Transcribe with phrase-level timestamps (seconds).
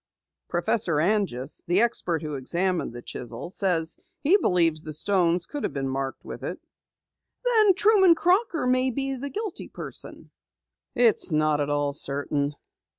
[0.47, 5.73] "Professor Anjus, the expert who examined the chisel, says he believes the stones could have
[5.73, 6.59] been marked with it."
[7.45, 10.31] "Then Truman Crocker may be the guilty person!"
[10.95, 12.55] "It's not at all certain.